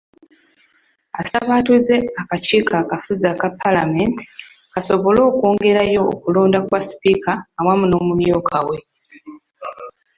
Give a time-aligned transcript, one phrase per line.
[1.21, 4.25] Asaba atuuze akakiiko akafuzi aka Palamenti,
[4.73, 8.77] kasobole okwongerayo okulonda kwa Sipiika awamu n'omumyuka we.